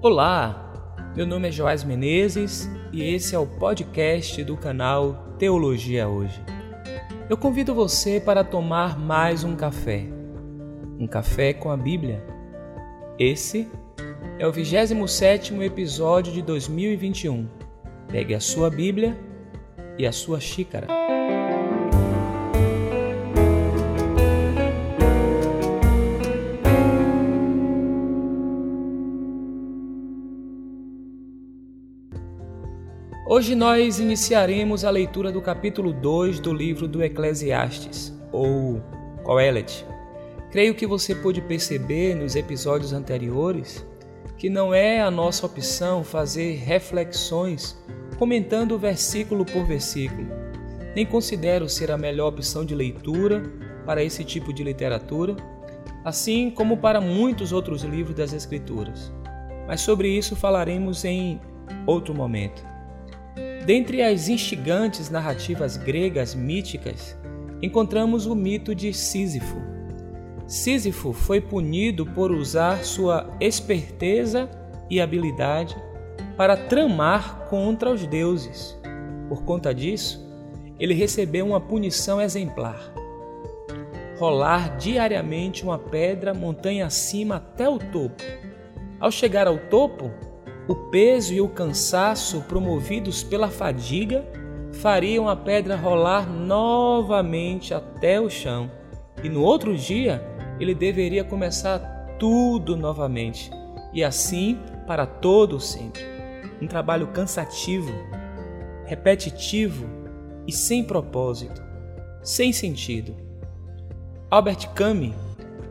[0.00, 6.40] Olá, meu nome é Joás Menezes e esse é o podcast do canal Teologia Hoje.
[7.28, 10.04] Eu convido você para tomar mais um café,
[11.00, 12.24] um café com a Bíblia.
[13.18, 13.68] Esse
[14.38, 17.48] é o 27º episódio de 2021.
[18.06, 19.18] Pegue a sua Bíblia
[19.98, 20.86] e a sua xícara.
[33.30, 38.80] Hoje nós iniciaremos a leitura do capítulo 2 do livro do Eclesiastes, ou
[39.22, 39.84] Coelet.
[40.50, 43.86] Creio que você pôde perceber nos episódios anteriores
[44.38, 47.76] que não é a nossa opção fazer reflexões
[48.18, 50.26] comentando versículo por versículo.
[50.96, 53.42] Nem considero ser a melhor opção de leitura
[53.84, 55.36] para esse tipo de literatura,
[56.02, 59.12] assim como para muitos outros livros das Escrituras.
[59.66, 61.38] Mas sobre isso falaremos em
[61.86, 62.77] outro momento.
[63.68, 67.14] Dentre as instigantes narrativas gregas míticas,
[67.60, 69.58] encontramos o mito de Sísifo.
[70.46, 74.48] Sísifo foi punido por usar sua esperteza
[74.88, 75.76] e habilidade
[76.34, 78.74] para tramar contra os deuses.
[79.28, 80.26] Por conta disso,
[80.80, 82.90] ele recebeu uma punição exemplar:
[84.18, 88.24] rolar diariamente uma pedra montanha acima até o topo.
[88.98, 90.10] Ao chegar ao topo,
[90.68, 94.22] o peso e o cansaço promovidos pela fadiga
[94.74, 98.70] fariam a pedra rolar novamente até o chão,
[99.24, 100.22] e no outro dia
[100.60, 101.78] ele deveria começar
[102.18, 103.50] tudo novamente,
[103.94, 106.02] e assim para todo sempre.
[106.60, 107.92] Um trabalho cansativo,
[108.84, 109.86] repetitivo
[110.46, 111.62] e sem propósito,
[112.22, 113.16] sem sentido.
[114.30, 115.14] Albert Camus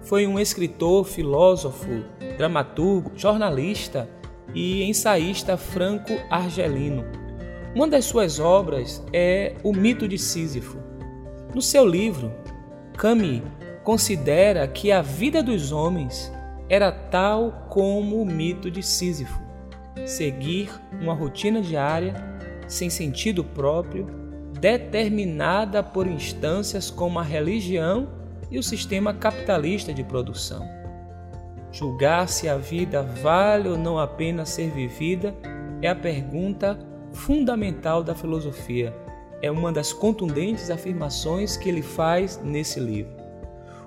[0.01, 2.03] foi um escritor, filósofo,
[2.37, 4.09] dramaturgo, jornalista
[4.53, 7.05] e ensaísta franco-argelino.
[7.75, 10.77] Uma das suas obras é O Mito de Sísifo.
[11.53, 12.31] No seu livro,
[12.97, 13.41] Camus
[13.83, 16.31] considera que a vida dos homens
[16.69, 19.41] era tal como o mito de Sísifo:
[20.05, 20.69] seguir
[21.01, 22.15] uma rotina diária
[22.67, 24.05] sem sentido próprio,
[24.59, 28.09] determinada por instâncias como a religião
[28.51, 30.76] e o sistema capitalista de produção.
[31.71, 35.35] Julgar se a vida vale ou não a pena ser vivida
[35.81, 36.79] é a pergunta
[37.11, 38.93] fundamental da filosofia.
[39.41, 43.15] É uma das contundentes afirmações que ele faz nesse livro.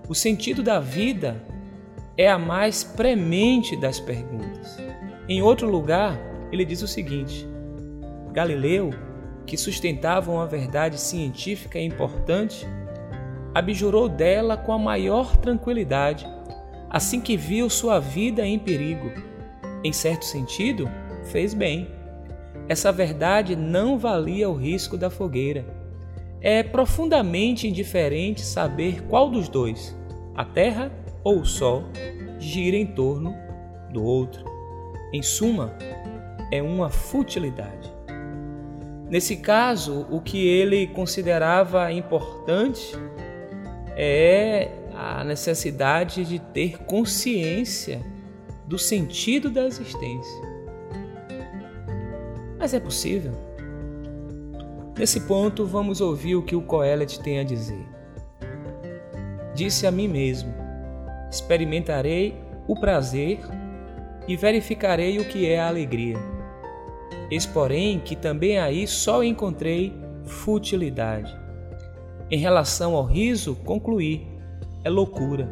[0.08, 1.42] O sentido da vida
[2.16, 4.76] é a mais premente das perguntas.
[5.28, 6.18] Em outro lugar,
[6.52, 7.48] ele diz o seguinte:
[8.32, 8.90] Galileu,
[9.46, 12.66] que sustentava uma verdade científica importante,
[13.54, 16.26] abjurou dela com a maior tranquilidade
[16.90, 19.12] assim que viu sua vida em perigo.
[19.84, 20.90] Em certo sentido,
[21.26, 21.88] fez bem.
[22.68, 25.64] Essa verdade não valia o risco da fogueira.
[26.40, 29.96] É profundamente indiferente saber qual dos dois,
[30.34, 30.90] a Terra
[31.22, 31.84] ou o Sol,
[32.38, 33.34] gira em torno
[33.92, 34.44] do outro.
[35.12, 35.74] Em suma,
[36.50, 37.90] é uma futilidade.
[39.08, 42.96] Nesse caso, o que ele considerava importante
[43.96, 44.70] é
[45.02, 48.04] a necessidade de ter consciência
[48.66, 50.42] do sentido da existência.
[52.58, 53.32] Mas é possível?
[54.98, 57.82] Nesse ponto, vamos ouvir o que o Coelet tem a dizer.
[59.54, 60.52] Disse a mim mesmo:
[61.30, 62.38] experimentarei
[62.68, 63.40] o prazer
[64.28, 66.18] e verificarei o que é a alegria.
[67.30, 71.34] Eis, porém, que também aí só encontrei futilidade.
[72.30, 74.29] Em relação ao riso, concluí:
[74.84, 75.48] é loucura.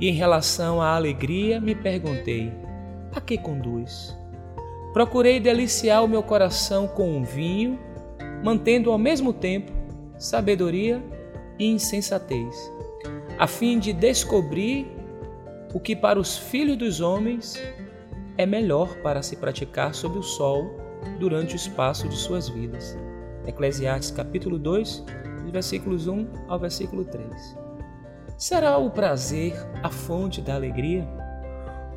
[0.00, 2.52] E em relação à alegria, me perguntei:
[3.14, 4.16] a que conduz?
[4.92, 7.78] Procurei deliciar o meu coração com um vinho,
[8.42, 9.72] mantendo ao mesmo tempo
[10.18, 11.02] sabedoria
[11.58, 12.72] e insensatez,
[13.38, 14.86] a fim de descobrir
[15.72, 17.60] o que para os filhos dos homens
[18.36, 20.70] é melhor para se praticar sob o sol
[21.18, 22.98] durante o espaço de suas vidas.
[23.46, 25.04] Eclesiastes capítulo 2,
[25.52, 27.69] versículos 1 ao versículo 3.
[28.40, 29.52] Será o prazer
[29.82, 31.06] a fonte da alegria?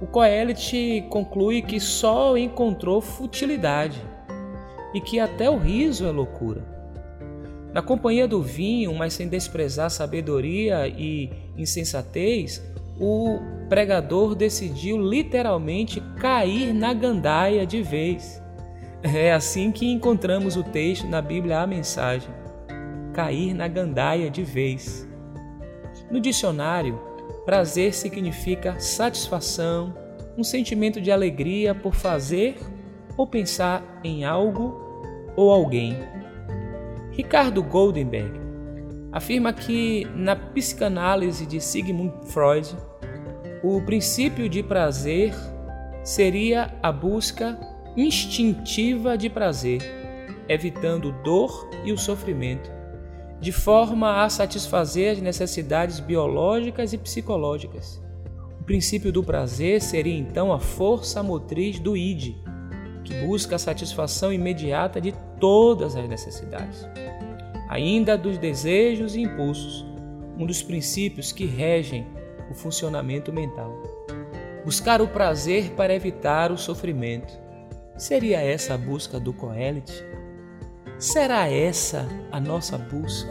[0.02, 4.02] O Coelet conclui que só encontrou futilidade
[4.94, 6.62] e que até o riso é loucura.
[7.72, 12.62] Na companhia do vinho, mas sem desprezar sabedoria e insensatez,
[13.00, 18.44] o pregador decidiu literalmente cair na gandaia de vez.
[19.02, 22.30] É assim que encontramos o texto na Bíblia, a mensagem:
[23.14, 25.08] cair na gandaia de vez.
[26.14, 27.02] No dicionário,
[27.44, 29.96] prazer significa satisfação,
[30.38, 32.56] um sentimento de alegria por fazer
[33.18, 34.80] ou pensar em algo
[35.36, 35.98] ou alguém.
[37.14, 38.40] Ricardo Goldenberg
[39.12, 42.78] afirma que, na psicanálise de Sigmund Freud,
[43.64, 45.34] o princípio de prazer
[46.04, 47.60] seria a busca
[47.98, 49.82] instintiva de prazer,
[50.48, 52.72] evitando dor e o sofrimento,
[53.44, 58.02] de forma a satisfazer as necessidades biológicas e psicológicas.
[58.60, 62.36] O princípio do prazer seria então a força motriz do id,
[63.04, 66.88] que busca a satisfação imediata de todas as necessidades
[67.74, 69.84] ainda dos desejos e impulsos,
[70.38, 72.06] um dos princípios que regem
[72.52, 73.76] o funcionamento mental.
[74.64, 77.34] Buscar o prazer para evitar o sofrimento.
[77.98, 79.92] Seria essa a busca do Coelet?
[81.04, 83.30] Será essa a nossa busca?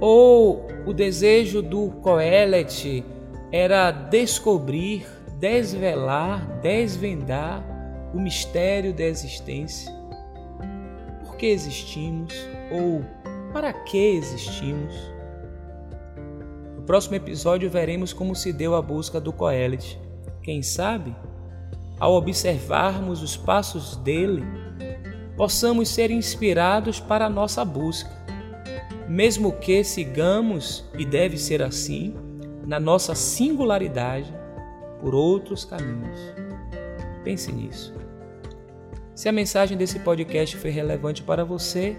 [0.00, 3.04] Ou o desejo do Coelet
[3.52, 5.06] era descobrir,
[5.38, 7.64] desvelar, desvendar
[8.12, 9.94] o mistério da existência?
[11.24, 12.34] Por que existimos?
[12.72, 13.04] Ou
[13.52, 14.92] para que existimos?
[16.74, 20.00] No próximo episódio veremos como se deu a busca do Coelet.
[20.42, 21.14] Quem sabe,
[22.00, 24.44] ao observarmos os passos dele,
[25.38, 28.10] possamos ser inspirados para a nossa busca,
[29.08, 32.14] mesmo que sigamos, e deve ser assim,
[32.66, 34.34] na nossa singularidade,
[35.00, 36.20] por outros caminhos.
[37.24, 37.94] Pense nisso.
[39.14, 41.96] Se a mensagem desse podcast foi relevante para você,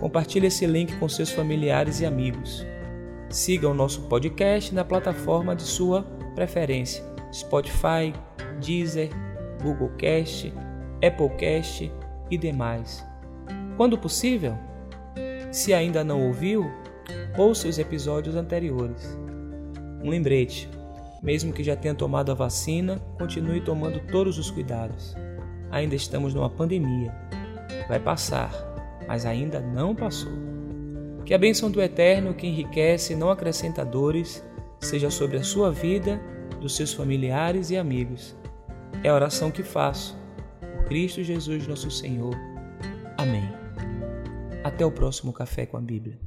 [0.00, 2.66] Compartilhe esse link com seus familiares e amigos.
[3.28, 6.02] Siga o nosso podcast na plataforma de sua
[6.34, 8.14] preferência: Spotify,
[8.64, 9.10] Deezer,
[9.62, 10.54] Google Cast,
[11.06, 11.92] Apple Cast
[12.30, 13.06] e demais.
[13.76, 14.56] Quando possível,
[15.50, 16.70] se ainda não ouviu,
[17.36, 19.18] ouça os episódios anteriores.
[20.02, 20.68] Um lembrete:
[21.22, 25.14] mesmo que já tenha tomado a vacina, continue tomando todos os cuidados.
[25.70, 27.14] Ainda estamos numa pandemia.
[27.88, 28.70] Vai passar
[29.10, 30.30] mas ainda não passou.
[31.24, 34.40] Que a bênção do Eterno, que enriquece e não acrescenta dores,
[34.78, 36.20] seja sobre a sua vida,
[36.60, 38.36] dos seus familiares e amigos.
[39.02, 40.16] É a oração que faço.
[40.90, 42.34] Cristo Jesus, nosso Senhor.
[43.16, 43.48] Amém.
[44.64, 46.18] Até o próximo Café com a Bíblia.